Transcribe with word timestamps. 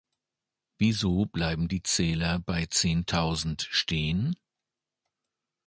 Wieso 0.79 1.27
bleiben 1.27 1.67
die 1.67 1.83
Zähler 1.83 2.39
bei 2.39 2.65
zehntausend 2.65 3.67
stehen? 3.69 4.35